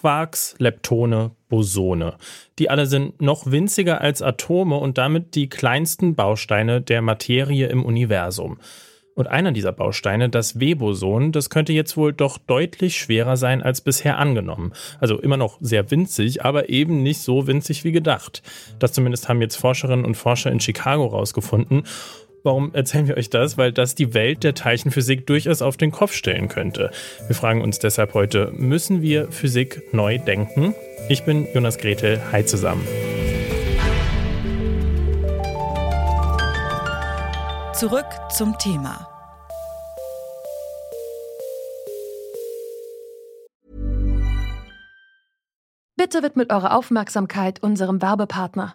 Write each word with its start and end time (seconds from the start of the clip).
Quarks, 0.00 0.54
Leptone, 0.58 1.32
Bosone. 1.50 2.14
Die 2.58 2.70
alle 2.70 2.86
sind 2.86 3.20
noch 3.20 3.50
winziger 3.50 4.00
als 4.00 4.22
Atome 4.22 4.76
und 4.76 4.96
damit 4.96 5.34
die 5.34 5.50
kleinsten 5.50 6.14
Bausteine 6.14 6.80
der 6.80 7.02
Materie 7.02 7.66
im 7.66 7.84
Universum. 7.84 8.58
Und 9.14 9.26
einer 9.26 9.52
dieser 9.52 9.72
Bausteine, 9.72 10.30
das 10.30 10.58
W-Boson, 10.58 11.32
das 11.32 11.50
könnte 11.50 11.74
jetzt 11.74 11.98
wohl 11.98 12.14
doch 12.14 12.38
deutlich 12.38 12.96
schwerer 12.96 13.36
sein 13.36 13.60
als 13.60 13.82
bisher 13.82 14.16
angenommen. 14.16 14.72
Also 15.00 15.20
immer 15.20 15.36
noch 15.36 15.58
sehr 15.60 15.90
winzig, 15.90 16.42
aber 16.42 16.70
eben 16.70 17.02
nicht 17.02 17.20
so 17.20 17.46
winzig 17.46 17.84
wie 17.84 17.92
gedacht. 17.92 18.42
Das 18.78 18.94
zumindest 18.94 19.28
haben 19.28 19.42
jetzt 19.42 19.56
Forscherinnen 19.56 20.06
und 20.06 20.14
Forscher 20.14 20.50
in 20.50 20.60
Chicago 20.60 21.04
rausgefunden. 21.04 21.82
Warum 22.42 22.74
erzählen 22.74 23.06
wir 23.06 23.16
euch 23.16 23.28
das? 23.28 23.58
Weil 23.58 23.72
das 23.72 23.94
die 23.94 24.14
Welt 24.14 24.44
der 24.44 24.54
Teilchenphysik 24.54 25.26
durchaus 25.26 25.60
auf 25.62 25.76
den 25.76 25.90
Kopf 25.90 26.12
stellen 26.12 26.48
könnte. 26.48 26.90
Wir 27.26 27.36
fragen 27.36 27.60
uns 27.60 27.78
deshalb 27.78 28.14
heute, 28.14 28.50
müssen 28.52 29.02
wir 29.02 29.30
Physik 29.30 29.92
neu 29.92 30.18
denken? 30.18 30.74
Ich 31.08 31.24
bin 31.24 31.46
Jonas 31.52 31.78
Gretel. 31.78 32.20
Hi 32.32 32.44
zusammen. 32.44 32.86
Zurück 37.74 38.06
zum 38.30 38.56
Thema. 38.58 39.06
Bitte 45.96 46.22
widmet 46.22 46.50
eure 46.50 46.72
Aufmerksamkeit 46.72 47.62
unserem 47.62 48.00
Werbepartner. 48.00 48.74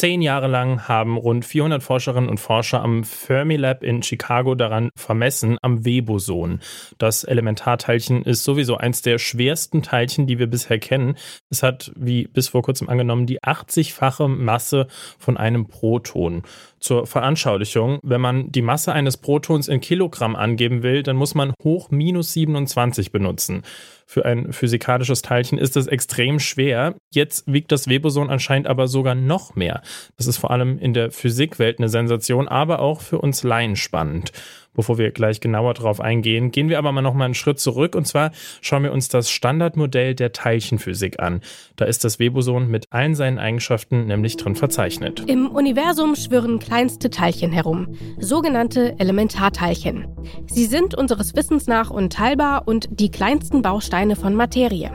Zehn 0.00 0.22
Jahre 0.22 0.46
lang 0.46 0.88
haben 0.88 1.18
rund 1.18 1.44
400 1.44 1.82
Forscherinnen 1.82 2.30
und 2.30 2.40
Forscher 2.40 2.80
am 2.80 3.04
Fermilab 3.04 3.82
in 3.82 4.02
Chicago 4.02 4.54
daran 4.54 4.88
vermessen, 4.96 5.58
am 5.60 5.84
W-Boson. 5.84 6.60
Das 6.96 7.22
Elementarteilchen 7.22 8.22
ist 8.22 8.42
sowieso 8.44 8.78
eins 8.78 9.02
der 9.02 9.18
schwersten 9.18 9.82
Teilchen, 9.82 10.26
die 10.26 10.38
wir 10.38 10.46
bisher 10.46 10.78
kennen. 10.78 11.16
Es 11.50 11.62
hat, 11.62 11.92
wie 11.96 12.26
bis 12.28 12.48
vor 12.48 12.62
kurzem 12.62 12.88
angenommen, 12.88 13.26
die 13.26 13.42
80-fache 13.42 14.26
Masse 14.26 14.86
von 15.18 15.36
einem 15.36 15.68
Proton. 15.68 16.44
Zur 16.80 17.06
Veranschaulichung, 17.06 17.98
wenn 18.02 18.22
man 18.22 18.50
die 18.50 18.62
Masse 18.62 18.92
eines 18.92 19.18
Protons 19.18 19.68
in 19.68 19.80
Kilogramm 19.80 20.34
angeben 20.34 20.82
will, 20.82 21.02
dann 21.02 21.16
muss 21.16 21.34
man 21.34 21.52
hoch 21.62 21.90
minus 21.90 22.32
27 22.32 23.12
benutzen. 23.12 23.62
Für 24.06 24.24
ein 24.24 24.52
physikalisches 24.52 25.20
Teilchen 25.20 25.58
ist 25.58 25.76
es 25.76 25.86
extrem 25.86 26.40
schwer. 26.40 26.96
Jetzt 27.12 27.44
wiegt 27.46 27.70
das 27.70 27.86
Weboson 27.86 28.30
anscheinend 28.30 28.66
aber 28.66 28.88
sogar 28.88 29.14
noch 29.14 29.54
mehr. 29.54 29.82
Das 30.16 30.26
ist 30.26 30.38
vor 30.38 30.50
allem 30.50 30.78
in 30.78 30.94
der 30.94 31.10
Physikwelt 31.10 31.78
eine 31.78 31.90
Sensation, 31.90 32.48
aber 32.48 32.80
auch 32.80 33.02
für 33.02 33.18
uns 33.18 33.42
Laien 33.42 33.76
spannend. 33.76 34.32
Bevor 34.74 34.98
wir 34.98 35.10
gleich 35.10 35.40
genauer 35.40 35.74
darauf 35.74 36.00
eingehen, 36.00 36.52
gehen 36.52 36.68
wir 36.68 36.78
aber 36.78 36.92
mal 36.92 37.02
noch 37.02 37.14
mal 37.14 37.24
einen 37.24 37.34
Schritt 37.34 37.58
zurück 37.58 37.94
und 37.96 38.06
zwar 38.06 38.30
schauen 38.60 38.84
wir 38.84 38.92
uns 38.92 39.08
das 39.08 39.30
Standardmodell 39.30 40.14
der 40.14 40.32
Teilchenphysik 40.32 41.20
an. 41.20 41.40
Da 41.76 41.86
ist 41.86 42.04
das 42.04 42.18
Weboson 42.18 42.68
mit 42.68 42.86
allen 42.90 43.14
seinen 43.14 43.38
Eigenschaften 43.38 44.06
nämlich 44.06 44.36
drin 44.36 44.54
verzeichnet. 44.54 45.24
Im 45.26 45.48
Universum 45.48 46.14
schwirren 46.14 46.60
kleinste 46.60 47.10
Teilchen 47.10 47.52
herum, 47.52 47.96
sogenannte 48.18 48.98
Elementarteilchen. 48.98 50.06
Sie 50.46 50.66
sind 50.66 50.94
unseres 50.94 51.34
Wissens 51.34 51.66
nach 51.66 51.90
unteilbar 51.90 52.68
und 52.68 52.88
die 52.90 53.10
kleinsten 53.10 53.62
Bausteine 53.62 54.14
von 54.14 54.34
Materie. 54.34 54.92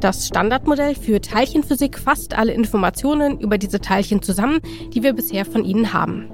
Das 0.00 0.26
Standardmodell 0.28 0.94
für 0.94 1.20
Teilchenphysik 1.20 1.98
fasst 1.98 2.36
alle 2.36 2.52
Informationen 2.52 3.40
über 3.40 3.58
diese 3.58 3.80
Teilchen 3.80 4.22
zusammen, 4.22 4.60
die 4.94 5.02
wir 5.02 5.12
bisher 5.12 5.44
von 5.44 5.64
ihnen 5.64 5.92
haben. 5.92 6.30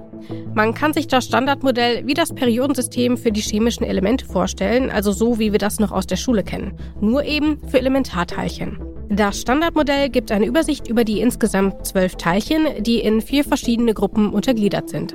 Man 0.54 0.74
kann 0.74 0.92
sich 0.92 1.06
das 1.06 1.24
Standardmodell 1.24 2.06
wie 2.06 2.14
das 2.14 2.34
Periodensystem 2.34 3.16
für 3.16 3.32
die 3.32 3.40
chemischen 3.40 3.84
Elemente 3.84 4.26
vorstellen, 4.26 4.90
also 4.90 5.12
so 5.12 5.38
wie 5.38 5.52
wir 5.52 5.58
das 5.58 5.80
noch 5.80 5.92
aus 5.92 6.06
der 6.06 6.16
Schule 6.16 6.42
kennen, 6.42 6.72
nur 7.00 7.24
eben 7.24 7.58
für 7.68 7.78
Elementarteilchen. 7.78 8.78
Das 9.08 9.40
Standardmodell 9.40 10.08
gibt 10.08 10.32
eine 10.32 10.46
Übersicht 10.46 10.88
über 10.88 11.04
die 11.04 11.20
insgesamt 11.20 11.86
zwölf 11.86 12.16
Teilchen, 12.16 12.66
die 12.80 13.00
in 13.00 13.20
vier 13.20 13.44
verschiedene 13.44 13.92
Gruppen 13.92 14.30
untergliedert 14.30 14.88
sind. 14.88 15.14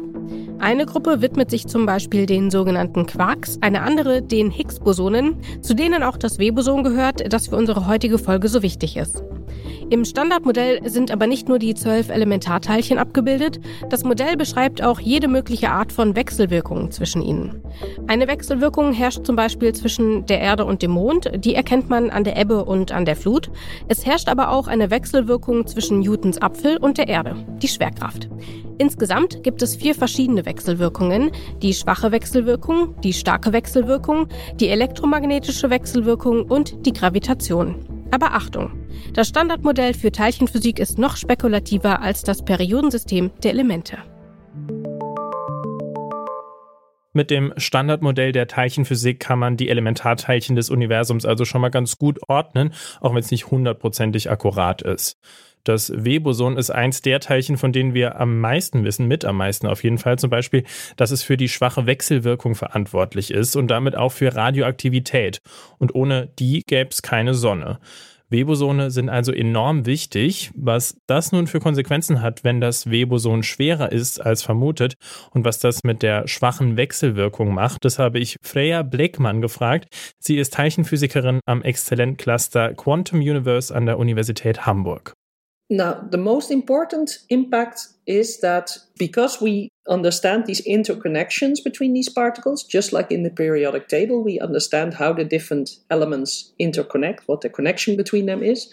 Eine 0.60 0.86
Gruppe 0.86 1.22
widmet 1.22 1.52
sich 1.52 1.68
zum 1.68 1.86
Beispiel 1.86 2.26
den 2.26 2.50
sogenannten 2.50 3.06
Quarks, 3.06 3.58
eine 3.62 3.82
andere 3.82 4.22
den 4.22 4.52
Higgs-Bosonen, 4.52 5.38
zu 5.62 5.74
denen 5.74 6.04
auch 6.04 6.18
das 6.18 6.40
W-Boson 6.40 6.84
gehört, 6.84 7.32
das 7.32 7.48
für 7.48 7.56
unsere 7.56 7.88
heutige 7.88 8.18
Folge 8.18 8.48
so 8.50 8.64
wichtig 8.64 8.98
ist. 8.98 9.24
Im 9.90 10.04
Standardmodell 10.04 10.82
sind 10.90 11.12
aber 11.12 11.28
nicht 11.28 11.48
nur 11.48 11.60
die 11.60 11.74
zwölf 11.74 12.10
Elementarteilchen 12.10 12.98
abgebildet, 12.98 13.62
das 13.90 14.04
Modell 14.04 14.36
beschreibt 14.36 14.84
auch 14.84 15.00
jede 15.00 15.30
mögliche 15.30 15.70
Art 15.70 15.94
von 15.94 16.16
Wechselwirkungen 16.16 16.92
zwischen 16.92 17.22
ihnen. 17.22 17.62
Eine 18.08 18.28
Wechselwirkung 18.28 18.92
herrscht 18.92 19.26
zum 19.26 19.38
Beispiel 19.38 19.74
zwischen 19.74 20.26
der 20.26 20.42
Erde 20.42 20.66
und 20.66 20.82
dem 20.82 20.92
Mond, 20.92 21.32
die 21.38 21.56
erkennt 21.56 21.90
man 21.90 22.10
an 22.10 22.26
der 22.26 22.38
Ebbe 22.38 22.66
und 22.66 22.92
an 22.92 23.06
der 23.06 23.16
Flut. 23.16 23.50
Es 23.88 24.06
herrscht 24.06 24.28
aber 24.28 24.52
auch 24.52 24.68
eine 24.68 24.92
Wechselwirkung 24.92 25.66
zwischen 25.68 26.02
Newtons 26.02 26.42
Apfel 26.42 26.78
und 26.78 26.98
der 26.98 27.08
Erde, 27.08 27.36
die 27.62 27.70
Schwerkraft. 27.70 28.28
Insgesamt 28.80 29.44
gibt 29.44 29.62
es 29.62 29.76
vier 29.76 29.96
verschiedene 29.96 30.46
Wechselwirkungen. 30.46 31.32
Die 31.62 31.74
schwache 31.74 32.12
Wechselwirkung, 32.12 32.96
die 33.02 33.14
starke 33.14 33.54
Wechselwirkung, 33.54 34.28
die 34.60 34.68
elektromagnetische 34.68 35.70
Wechselwirkung 35.70 36.44
und 36.44 36.86
die 36.86 36.94
Gravitation. 36.94 37.97
Aber 38.12 38.34
Achtung! 38.34 38.72
Das 39.14 39.28
Standardmodell 39.28 39.94
für 39.94 40.12
Teilchenphysik 40.12 40.80
ist 40.80 40.98
noch 40.98 41.18
spekulativer 41.18 42.02
als 42.02 42.24
das 42.24 42.44
Periodensystem 42.44 43.32
der 43.44 43.52
Elemente. 43.52 43.98
Mit 47.14 47.32
dem 47.32 47.52
Standardmodell 47.58 48.32
der 48.32 48.48
Teilchenphysik 48.48 49.20
kann 49.20 49.40
man 49.40 49.58
die 49.58 49.70
Elementarteilchen 49.70 50.56
des 50.56 50.70
Universums 50.70 51.26
also 51.26 51.46
schon 51.46 51.62
mal 51.62 51.70
ganz 51.70 51.98
gut 51.98 52.20
ordnen, 52.28 52.74
auch 53.02 53.12
wenn 53.12 53.20
es 53.20 53.32
nicht 53.32 53.48
hundertprozentig 53.50 54.30
akkurat 54.30 54.84
ist. 54.84 55.18
Das 55.68 55.92
W-Boson 55.94 56.56
ist 56.56 56.70
eins 56.70 57.02
der 57.02 57.20
Teilchen, 57.20 57.58
von 57.58 57.74
denen 57.74 57.94
wir 57.94 58.22
am 58.22 58.40
meisten 58.40 58.86
wissen, 58.86 59.06
mit 59.06 59.26
am 59.26 59.36
meisten 59.36 59.68
auf 59.68 59.84
jeden 59.84 59.98
Fall. 59.98 60.18
Zum 60.18 60.30
Beispiel, 60.30 60.64
dass 60.96 61.12
es 61.12 61.24
für 61.24 61.36
die 61.36 61.50
schwache 61.50 61.86
Wechselwirkung 61.86 62.56
verantwortlich 62.56 63.32
ist 63.32 63.58
und 63.58 63.68
damit 63.68 63.98
auch 63.98 64.14
für 64.14 64.34
Radioaktivität. 64.34 65.42
Und 65.78 65.94
ohne 65.94 66.30
die 66.40 66.62
gäbe 66.66 66.92
es 66.92 67.02
keine 67.02 67.34
Sonne. 67.34 67.80
W-Bosone 68.30 68.92
sind 68.92 69.10
also 69.10 69.34
enorm 69.34 69.86
wichtig. 69.86 70.52
Was 70.56 70.98
das 71.06 71.34
nun 71.34 71.48
für 71.48 71.60
Konsequenzen 71.60 72.22
hat, 72.22 72.46
wenn 72.46 72.62
das 72.62 72.90
W-Boson 72.90 73.44
schwerer 73.44 73.92
ist 73.92 74.20
als 74.20 74.44
vermutet 74.44 74.96
und 75.32 75.44
was 75.44 75.60
das 75.60 75.84
mit 75.84 76.02
der 76.02 76.30
schwachen 76.30 76.78
Wechselwirkung 76.78 77.54
macht, 77.54 77.84
das 77.84 78.00
habe 78.00 78.20
ich 78.20 78.38
Freya 78.42 78.84
Bleckmann 78.84 79.42
gefragt. 79.42 79.88
Sie 80.20 80.38
ist 80.38 80.54
Teilchenphysikerin 80.54 81.42
am 81.46 81.62
Exzellent-Cluster 81.62 82.74
Quantum 82.74 83.20
Universe 83.20 83.76
an 83.76 83.86
der 83.86 83.98
Universität 83.98 84.66
Hamburg. 84.66 85.14
Now, 85.70 85.96
the 85.96 86.18
most 86.18 86.50
important 86.50 87.18
impact 87.30 87.88
is 88.06 88.40
that 88.40 88.78
because 88.98 89.42
we 89.42 89.70
understand 89.90 90.46
these 90.46 90.66
interconnections 90.66 91.62
between 91.62 91.94
these 91.94 92.08
particles, 92.08 92.64
just 92.64 92.94
like 92.94 93.12
in 93.12 93.24
the 93.24 93.30
periodic 93.30 93.90
table, 93.90 94.24
we 94.24 94.40
understand 94.40 94.94
how 94.94 95.12
the 95.12 95.26
different 95.26 95.72
elements 95.90 96.54
interconnect, 96.60 97.20
what 97.26 97.42
the 97.42 97.50
connection 97.50 97.98
between 97.98 98.28
them 98.28 98.42
is. 98.44 98.72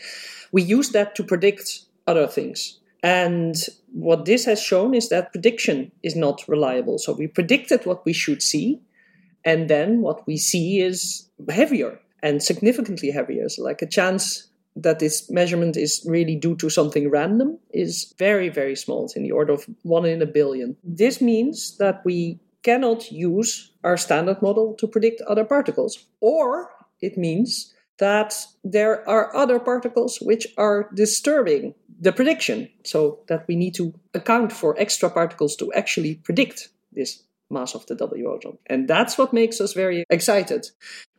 We 0.53 0.63
use 0.63 0.91
that 0.91 1.17
to 1.17 1.25
predict 1.25 1.81
other 2.07 2.29
things. 2.29 2.79
And 3.03 3.57
what 3.93 4.25
this 4.25 4.45
has 4.45 4.63
shown 4.63 4.95
is 4.95 5.09
that 5.09 5.33
prediction 5.33 5.91
is 6.03 6.15
not 6.15 6.47
reliable. 6.47 6.99
So 6.99 7.13
we 7.13 7.27
predicted 7.27 7.85
what 7.85 8.05
we 8.07 8.13
should 8.13 8.41
see, 8.41 8.81
and 9.45 9.69
then 9.69 10.01
what 10.01 10.27
we 10.27 10.37
see 10.37 10.81
is 10.81 11.29
heavier 11.51 12.01
and 12.23 12.43
significantly 12.43 13.11
heavier. 13.11 13.49
So, 13.49 13.63
like 13.63 13.83
a 13.83 13.87
chance 13.87 14.49
that 14.77 14.99
this 14.99 15.31
measurement 15.31 15.77
is 15.77 16.05
really 16.09 16.37
due 16.37 16.57
to 16.57 16.69
something 16.69 17.09
random 17.11 17.59
is 17.73 18.15
very, 18.19 18.49
very 18.49 18.75
small. 18.75 19.05
It's 19.05 19.17
in 19.17 19.23
the 19.23 19.33
order 19.33 19.53
of 19.53 19.67
one 19.83 20.05
in 20.05 20.23
a 20.23 20.27
billion. 20.27 20.77
This 20.83 21.21
means 21.21 21.77
that 21.79 22.05
we 22.05 22.41
cannot 22.63 23.13
use 23.13 23.73
our 23.85 23.97
standard 23.97 24.43
model 24.43 24.75
to 24.75 24.89
predict 24.89 25.21
other 25.23 25.45
particles. 25.45 26.07
Or 26.21 26.71
it 27.01 27.17
means 27.17 27.73
that 27.99 28.35
there 28.65 29.09
are 29.09 29.35
other 29.37 29.61
particles 29.61 30.19
which 30.21 30.47
are 30.57 30.91
disturbing 30.95 31.75
the 32.01 32.13
prediction, 32.13 32.69
so 32.85 33.21
that 33.29 33.47
we 33.47 33.55
need 33.55 33.75
to 33.75 33.95
account 34.15 34.53
for 34.53 34.75
extra 34.81 35.09
particles 35.09 35.55
to 35.57 35.73
actually 35.75 36.17
predict 36.17 36.71
this 36.93 37.23
mass 37.51 37.75
of 37.75 37.87
the 37.87 37.95
W 37.95 38.25
boson. 38.25 38.59
And 38.67 38.89
that's 38.89 39.19
what 39.19 39.33
makes 39.33 39.61
us 39.61 39.73
very 39.73 40.05
excited 40.11 40.69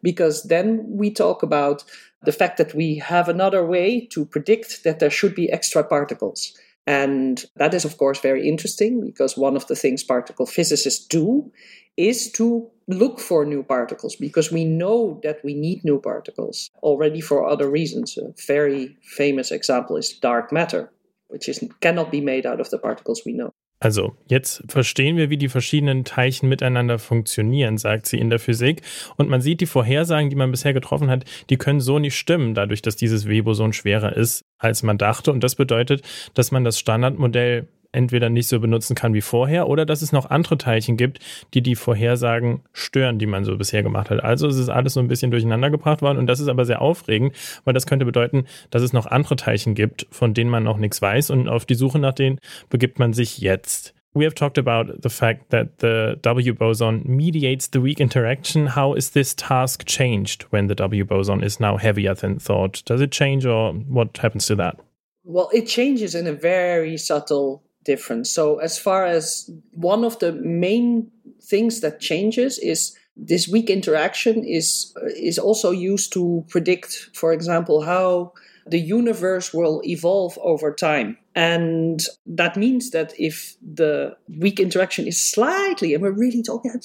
because 0.01 0.44
then 0.44 0.86
we 0.88 1.12
talk 1.12 1.44
about 1.44 1.83
the 2.24 2.31
fact 2.31 2.57
that 2.57 2.74
we 2.74 2.98
have 2.98 3.30
another 3.30 3.66
way 3.66 4.06
to 4.07 4.25
predict 4.25 4.83
that 4.83 5.00
there 5.00 5.10
should 5.10 5.36
be 5.36 5.51
extra 5.51 5.83
particles. 5.83 6.57
And 6.88 7.44
that 7.56 7.74
is, 7.74 7.86
of 7.86 7.98
course, 7.98 8.19
very 8.19 8.48
interesting 8.48 9.04
because 9.04 9.38
one 9.38 9.56
of 9.56 9.68
the 9.68 9.75
things 9.75 10.04
particle 10.04 10.45
physicists 10.45 11.06
do 11.07 11.51
is 11.98 12.31
to 12.33 12.69
look 12.88 13.19
for 13.19 13.45
new 13.45 13.63
particles 13.63 14.16
because 14.16 14.51
we 14.51 14.66
know 14.66 15.19
that 15.24 15.44
we 15.44 15.54
need 15.56 15.83
new 15.83 16.00
particles 16.00 16.69
already 16.83 17.21
for 17.21 17.48
other 17.48 17.69
reasons. 17.69 18.18
A 18.18 18.33
very 18.45 18.98
famous 19.01 19.51
example 19.51 19.98
is 19.98 20.13
dark 20.13 20.51
matter, 20.51 20.92
which 21.30 21.50
is, 21.50 21.63
cannot 21.81 22.12
be 22.12 22.21
made 22.21 22.45
out 22.45 22.60
of 22.60 22.69
the 22.69 22.78
particles 22.78 23.24
we 23.25 23.33
know. 23.33 23.54
Also, 23.86 24.16
jetzt 24.28 24.64
verstehen 24.68 25.16
wir, 25.16 25.30
wie 25.30 25.38
die 25.38 25.48
verschiedenen 25.48 26.06
Teilchen 26.06 26.50
miteinander 26.50 26.98
funktionieren, 26.98 27.78
sagt 27.78 28.08
sie 28.08 28.18
in 28.18 28.32
der 28.32 28.40
Physik. 28.40 28.82
Und 29.16 29.30
man 29.30 29.42
sieht, 29.42 29.62
die 29.62 29.68
Vorhersagen, 29.68 30.32
die 30.32 30.36
man 30.36 30.50
bisher 30.50 30.74
getroffen 30.74 31.12
hat, 31.12 31.24
die 31.52 31.58
können 31.58 31.80
so 31.80 32.00
nicht 32.00 32.18
stimmen, 32.18 32.56
dadurch, 32.56 32.82
dass 32.82 32.96
dieses 32.96 33.28
Weboson 33.28 33.74
schwerer 33.74 34.18
ist, 34.18 34.44
als 34.58 34.82
man 34.82 34.98
dachte. 34.98 35.32
Und 35.32 35.44
das 35.44 35.54
bedeutet, 35.54 36.02
dass 36.34 36.52
man 36.52 36.64
das 36.64 36.80
Standardmodell 36.80 37.68
entweder 37.95 38.30
nicht 38.30 38.47
so 38.47 38.59
benutzen 38.59 38.95
kann 38.95 39.13
wie 39.13 39.21
vorher 39.21 39.68
oder 39.68 39.86
dass 39.86 40.01
es 40.01 40.12
noch 40.12 40.30
andere 40.30 40.57
Teilchen 40.57 40.97
gibt, 40.97 41.19
die 41.53 41.62
die 41.62 41.75
Vorhersagen 41.75 42.62
stören, 42.74 43.18
die 43.18 43.25
man 43.25 43.44
so 43.44 43.57
bisher 43.57 43.83
gemacht 43.83 44.09
hat. 44.09 44.24
Also 44.24 44.47
es 44.47 44.57
ist 44.57 44.69
alles 44.69 44.94
so 44.94 45.00
ein 45.00 45.07
bisschen 45.07 45.31
durcheinander 45.31 45.69
gebracht 45.69 46.01
worden 46.01 46.18
und 46.18 46.27
das 46.27 46.39
ist 46.39 46.47
aber 46.47 46.65
sehr 46.65 46.81
aufregend, 46.81 47.36
weil 47.63 47.74
das 47.74 47.88
könnte 47.88 48.06
bedeuten, 48.06 48.45
dass 48.69 48.81
es 48.81 48.94
noch 48.94 49.06
andere 49.06 49.36
Teilchen 49.36 49.74
gibt, 49.74 50.07
von 50.12 50.33
denen 50.33 50.50
man 50.50 50.63
noch 50.63 50.77
nichts 50.77 51.01
weiß 51.01 51.31
und 51.31 51.47
auf 51.47 51.65
die 51.65 51.75
Suche 51.75 52.00
nach 52.00 52.13
denen 52.13 52.39
begibt 52.69 53.00
man 53.00 53.13
sich 53.13 53.39
jetzt. 53.39 53.95
We 54.15 54.24
have 54.24 54.33
talked 54.33 54.57
about 54.57 55.01
the 55.03 55.09
fact 55.09 55.50
that 55.50 55.80
the 55.80 56.15
W 56.24 56.53
boson 56.53 57.03
mediates 57.06 57.68
the 57.68 57.83
weak 57.83 58.00
interaction. 58.00 58.68
How 58.68 58.95
is 58.95 59.09
this 59.09 59.36
task 59.36 59.86
changed 59.86 60.45
when 60.51 60.69
the 60.69 60.75
W 60.75 61.03
boson 61.03 61.44
is 61.44 61.59
now 61.59 61.77
heavier 61.77 62.15
than 62.15 62.39
thought? 62.39 62.81
Does 62.86 63.01
it 63.01 63.12
change 63.12 63.45
or 63.45 63.74
what 63.74 64.18
happens 64.18 64.45
to 64.47 64.56
that? 64.56 64.77
Well, 65.25 65.50
it 65.51 65.68
changes 65.68 66.15
in 66.15 66.27
a 66.27 66.31
very 66.31 66.95
subtle 66.95 67.63
different. 67.86 68.28
So, 68.28 68.60
as 68.60 68.78
far 68.78 69.06
as 69.06 69.50
one 69.72 70.04
of 70.04 70.20
the 70.20 70.34
main 70.34 71.12
things 71.42 71.82
that 71.82 72.00
changes 72.00 72.60
is 72.60 72.98
this 73.16 73.48
weak 73.48 73.70
interaction 73.70 74.44
is 74.44 74.94
is 75.16 75.40
also 75.40 75.72
used 75.72 76.12
to 76.14 76.44
predict, 76.50 77.10
for 77.14 77.32
example, 77.32 77.82
how 77.82 78.34
the 78.68 78.80
universe 78.80 79.54
will 79.54 79.82
evolve 79.86 80.38
over 80.42 80.74
time. 80.74 81.18
And 81.36 82.02
that 82.26 82.58
means 82.58 82.92
that 82.92 83.14
if 83.20 83.56
the 83.62 84.18
weak 84.28 84.60
interaction 84.60 85.08
is 85.08 85.24
slightly, 85.24 85.94
and 85.94 86.02
we're 86.02 86.12
really 86.12 86.42
talking 86.42 86.81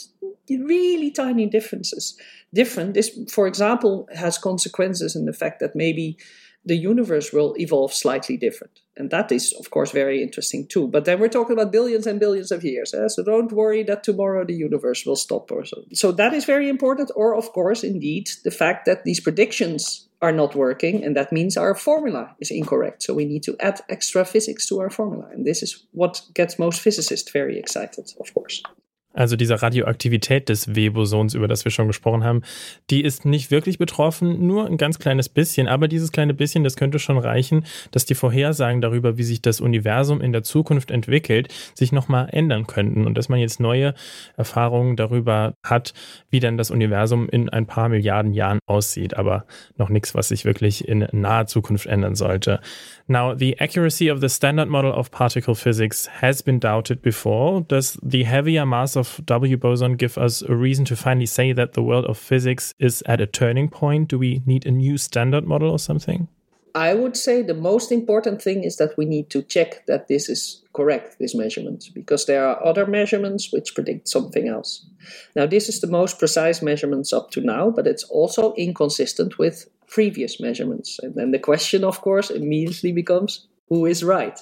really 0.49 1.11
tiny 1.11 1.47
differences, 1.47 2.19
different, 2.53 2.95
this, 2.95 3.11
for 3.33 3.47
example, 3.47 4.09
has 4.15 4.37
consequences 4.37 5.15
in 5.15 5.25
the 5.25 5.33
fact 5.33 5.61
that 5.61 5.77
maybe 5.77 6.19
the 6.65 6.77
universe 6.77 7.33
will 7.33 7.55
evolve 7.59 7.95
slightly 7.95 8.37
different. 8.37 8.81
And 9.01 9.09
that 9.11 9.33
is, 9.33 9.55
of 9.55 9.71
course, 9.71 9.93
very 9.93 10.23
interesting 10.23 10.67
too. 10.67 10.87
But 10.87 11.07
then 11.07 11.19
we're 11.19 11.29
talking 11.29 11.55
about 11.55 11.73
billions 11.73 12.07
and 12.07 12.21
billions 12.21 12.53
of 12.53 12.63
years. 12.63 12.93
Eh? 12.93 13.09
So 13.09 13.25
don't 13.25 13.51
worry 13.51 13.83
that 13.85 14.05
tomorrow 14.05 14.45
the 14.45 14.53
universe 14.69 15.07
will 15.07 15.17
stop 15.17 15.51
or 15.51 15.65
so. 15.65 15.79
So 15.95 16.13
that 16.13 16.35
is 16.35 16.45
very 16.45 16.69
important. 16.69 17.11
Or, 17.17 17.35
of 17.35 17.51
course, 17.53 17.83
indeed, 17.83 18.29
the 18.45 18.51
fact 18.51 18.85
that 18.85 19.05
these 19.05 19.19
predictions 19.19 20.07
are 20.21 20.33
not 20.33 20.55
working, 20.55 21.03
and 21.03 21.17
that 21.17 21.33
means 21.33 21.57
our 21.57 21.75
formula 21.75 22.37
is 22.41 22.51
incorrect. 22.51 23.03
So 23.03 23.15
we 23.15 23.25
need 23.25 23.43
to 23.45 23.57
add 23.59 23.81
extra 23.89 24.23
physics 24.27 24.67
to 24.67 24.79
our 24.81 24.91
formula. 24.91 25.29
And 25.33 25.47
this 25.47 25.63
is 25.63 25.87
what 25.93 26.21
gets 26.35 26.59
most 26.59 26.83
physicists 26.83 27.31
very 27.31 27.59
excited, 27.59 28.13
of 28.21 28.35
course. 28.35 28.63
Also 29.13 29.35
diese 29.35 29.61
Radioaktivität 29.61 30.49
des 30.49 30.77
W-Bosons, 30.77 31.35
über 31.35 31.49
das 31.49 31.65
wir 31.65 31.73
schon 31.73 31.89
gesprochen 31.89 32.23
haben, 32.23 32.43
die 32.91 33.03
ist 33.03 33.25
nicht 33.25 33.51
wirklich 33.51 33.77
betroffen, 33.77 34.47
nur 34.47 34.67
ein 34.67 34.77
ganz 34.77 35.01
kleines 35.01 35.29
bisschen. 35.29 35.67
Aber 35.67 35.89
dieses 35.89 36.13
kleine 36.13 36.33
bisschen, 36.33 36.63
das 36.63 36.77
könnte 36.77 37.01
schon 37.01 37.19
reichen, 37.19 37.65
dass 37.91 38.05
die 38.05 38.15
Vorhersagen 38.15 38.81
darüber, 38.81 39.19
wie 39.19 39.25
sich 39.25 39.43
das 39.43 39.61
Universum 39.61 40.21
in 40.21 40.33
der 40.33 40.45
Zukunft 40.45 40.93
entwickelt, 40.93 41.53
sich 41.75 41.91
nochmal 41.91 42.29
ändern 42.31 42.69
könnten 42.69 43.05
und 43.05 43.19
dass 43.19 43.29
man 43.29 43.41
jetzt 43.41 43.59
neue 43.59 43.95
Erfahrungen 44.37 44.95
darüber 44.95 45.55
hat, 45.65 45.93
wie 46.31 46.39
denn 46.39 46.57
das 46.57 46.71
Universum 46.71 47.29
in 47.29 47.49
ein 47.49 47.67
paar 47.67 47.89
Milliarden 47.89 48.33
Jahren 48.33 48.61
aussieht. 48.67 49.17
Aber 49.17 49.45
noch 49.77 49.89
nichts, 49.89 50.15
was 50.15 50.29
sich 50.29 50.45
wirklich 50.45 50.87
in 50.87 51.09
naher 51.11 51.47
Zukunft 51.47 51.87
ändern 51.87 52.15
sollte. 52.15 52.61
Now, 53.09 53.35
the 53.37 53.59
accuracy 53.59 54.09
of 54.09 54.21
the 54.21 54.29
standard 54.29 54.69
model 54.69 54.93
of 54.93 55.11
particle 55.11 55.57
physics 55.57 56.09
has 56.23 56.45
been 56.45 56.61
doubted 56.61 57.03
before. 57.03 57.65
Does 57.67 57.99
the 58.03 58.25
heavier 58.25 58.65
mass 58.65 58.97
of 58.97 59.10
W 59.25 59.57
boson 59.57 59.97
give 59.97 60.19
us 60.19 60.43
a 60.43 60.55
reason 60.55 60.85
to 60.87 60.97
finally 60.97 61.27
say 61.27 61.53
that 61.53 61.73
the 61.73 61.83
world 61.83 62.05
of 62.07 62.19
physics 62.19 62.75
is 62.79 63.03
at 63.07 63.21
a 63.21 63.27
turning 63.27 63.69
point? 63.69 64.09
Do 64.09 64.19
we 64.19 64.43
need 64.47 64.67
a 64.67 64.71
new 64.71 64.99
standard 64.99 65.47
model 65.47 65.71
or 65.71 65.79
something? 65.79 66.29
I 66.75 66.95
would 66.95 67.17
say 67.17 67.43
the 67.43 67.55
most 67.55 67.91
important 67.91 68.41
thing 68.43 68.65
is 68.65 68.77
that 68.77 68.97
we 68.97 69.05
need 69.05 69.29
to 69.31 69.43
check 69.43 69.87
that 69.87 70.09
this 70.09 70.29
is 70.29 70.63
correct, 70.73 71.19
this 71.19 71.35
measurement, 71.35 71.89
because 71.95 72.27
there 72.27 72.47
are 72.47 72.65
other 72.65 72.87
measurements 72.87 73.53
which 73.53 73.75
predict 73.75 74.09
something 74.09 74.49
else. 74.49 74.87
Now, 75.35 75.47
this 75.47 75.69
is 75.69 75.81
the 75.81 75.89
most 75.89 76.19
precise 76.19 76.63
measurements 76.63 77.13
up 77.13 77.31
to 77.33 77.41
now, 77.41 77.71
but 77.71 77.87
it's 77.87 78.05
also 78.05 78.55
inconsistent 78.55 79.39
with 79.39 79.69
previous 79.89 80.41
measurements. 80.41 81.01
And 81.03 81.15
then 81.17 81.33
the 81.33 81.39
question, 81.39 81.83
of 81.83 82.01
course, 82.01 82.31
immediately 82.31 82.93
becomes 82.93 83.49
who 83.69 83.87
is 83.87 84.05
right? 84.05 84.39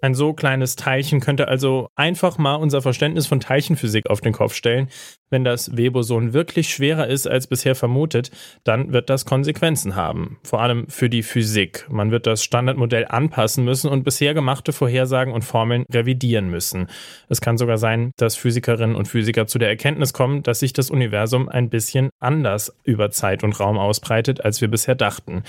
Ein 0.00 0.14
so 0.14 0.32
kleines 0.32 0.76
Teilchen 0.76 1.20
könnte 1.20 1.48
also 1.48 1.88
einfach 1.96 2.38
mal 2.38 2.54
unser 2.54 2.82
Verständnis 2.82 3.26
von 3.26 3.40
Teilchenphysik 3.40 4.08
auf 4.08 4.20
den 4.20 4.32
Kopf 4.32 4.54
stellen. 4.54 4.88
Wenn 5.28 5.44
das 5.44 5.76
Weboson 5.76 6.32
wirklich 6.32 6.70
schwerer 6.70 7.08
ist 7.08 7.26
als 7.26 7.48
bisher 7.48 7.74
vermutet, 7.74 8.30
dann 8.64 8.92
wird 8.92 9.10
das 9.10 9.24
Konsequenzen 9.24 9.96
haben. 9.96 10.38
Vor 10.44 10.62
allem 10.62 10.88
für 10.88 11.10
die 11.10 11.22
Physik. 11.22 11.86
Man 11.90 12.12
wird 12.12 12.26
das 12.26 12.44
Standardmodell 12.44 13.06
anpassen 13.08 13.64
müssen 13.64 13.90
und 13.90 14.04
bisher 14.04 14.34
gemachte 14.34 14.72
Vorhersagen 14.72 15.34
und 15.34 15.44
Formeln 15.44 15.84
revidieren 15.92 16.48
müssen. 16.48 16.86
Es 17.28 17.40
kann 17.40 17.58
sogar 17.58 17.76
sein, 17.76 18.12
dass 18.16 18.36
Physikerinnen 18.36 18.96
und 18.96 19.08
Physiker 19.08 19.46
zu 19.48 19.58
der 19.58 19.68
Erkenntnis 19.68 20.12
kommen, 20.12 20.44
dass 20.44 20.60
sich 20.60 20.72
das 20.72 20.90
Universum 20.90 21.48
ein 21.48 21.68
bisschen 21.68 22.10
anders 22.20 22.74
über 22.84 23.10
Zeit 23.10 23.42
und 23.42 23.58
Raum 23.58 23.78
ausbreitet, 23.78 24.44
als 24.44 24.60
wir 24.60 24.68
bisher 24.68 24.94
dachten. 24.94 25.42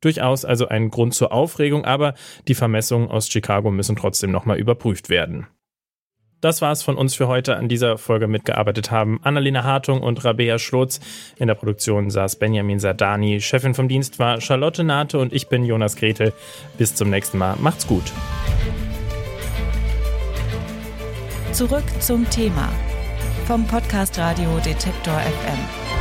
Durchaus 0.00 0.44
also 0.44 0.68
ein 0.68 0.90
Grund 0.90 1.14
zur 1.14 1.32
Aufregung, 1.32 1.84
aber 1.84 2.14
die 2.48 2.54
Vermessungen 2.54 3.08
aus 3.08 3.28
Chicago 3.28 3.70
müssen 3.70 3.96
trotzdem 3.96 4.30
nochmal 4.30 4.58
überprüft 4.58 5.08
werden. 5.08 5.46
Das 6.44 6.60
war's 6.60 6.82
von 6.82 6.96
uns 6.96 7.14
für 7.14 7.26
heute. 7.26 7.56
An 7.56 7.70
dieser 7.70 7.96
Folge 7.96 8.28
mitgearbeitet 8.28 8.90
haben 8.90 9.18
Annalena 9.22 9.64
Hartung 9.64 10.02
und 10.02 10.22
Rabea 10.26 10.58
Schlotz. 10.58 11.00
In 11.38 11.46
der 11.46 11.54
Produktion 11.54 12.10
saß 12.10 12.36
Benjamin 12.36 12.78
Sardani. 12.78 13.40
Chefin 13.40 13.72
vom 13.72 13.88
Dienst 13.88 14.18
war 14.18 14.42
Charlotte 14.42 14.84
Nate 14.84 15.18
und 15.18 15.32
ich 15.32 15.48
bin 15.48 15.64
Jonas 15.64 15.96
Gretel. 15.96 16.34
Bis 16.76 16.94
zum 16.94 17.08
nächsten 17.08 17.38
Mal. 17.38 17.56
Macht's 17.60 17.86
gut. 17.86 18.12
Zurück 21.52 21.84
zum 22.00 22.28
Thema 22.28 22.68
vom 23.46 23.66
Podcast 23.66 24.18
Radio 24.18 24.58
Detektor 24.58 25.14
FM. 25.14 25.93